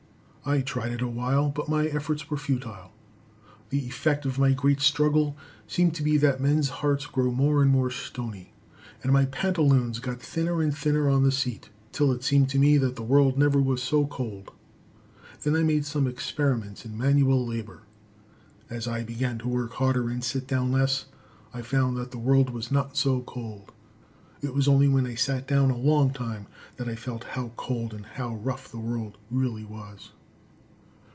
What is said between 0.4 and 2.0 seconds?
I tried it awhile, but my